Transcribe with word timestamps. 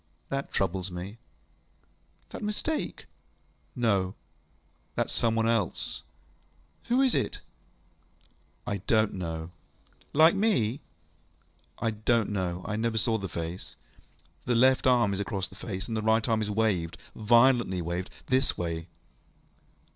That 0.29 0.51
troubles 0.51 0.89
me. 0.89 1.19
ŌĆØ 2.31 2.39
ŌĆ£That 2.39 2.41
mistake? 2.41 3.05
ŌĆØ 3.77 3.83
ŌĆ£No. 3.85 4.13
That 4.95 5.11
some 5.11 5.35
one 5.35 5.47
else. 5.47 6.01
ŌĆØ 6.85 6.89
ŌĆ£Who 6.97 7.05
is 7.05 7.13
it? 7.13 7.39
ŌĆØ 8.65 8.73
ŌĆ£I 8.73 8.83
donŌĆÖt 9.07 9.11
know. 9.11 9.51
ŌĆØ 10.15 10.29
ŌĆ£Like 10.31 10.35
me? 10.35 10.81
ŌĆØ 11.77 12.01
ŌĆ£I 12.03 12.03
donŌĆÖt 12.03 12.29
know. 12.29 12.61
I 12.65 12.75
never 12.75 12.97
saw 12.97 13.19
the 13.19 13.29
face. 13.29 13.75
The 14.45 14.55
left 14.55 14.87
arm 14.87 15.13
is 15.13 15.19
across 15.19 15.47
the 15.47 15.53
face, 15.55 15.87
and 15.87 15.95
the 15.95 16.01
right 16.01 16.27
arm 16.27 16.41
is 16.41 16.49
waved, 16.49 16.97
ŌĆöviolently 17.15 17.83
waved. 17.83 18.09
This 18.25 18.57
way. 18.57 18.87